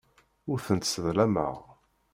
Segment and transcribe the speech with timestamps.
[0.51, 1.55] Ur tent-sseḍlameɣ.